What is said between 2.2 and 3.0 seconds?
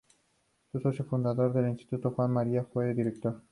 de Mariana y fue su